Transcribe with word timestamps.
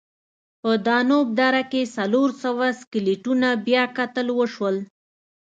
په 0.61 0.71
دانوب 0.85 1.25
دره 1.39 1.63
کې 1.71 1.91
څلور 1.97 2.29
سوه 2.43 2.67
سکلیټونه 2.81 3.47
بیاکتل 3.67 4.27
وشول. 4.39 4.75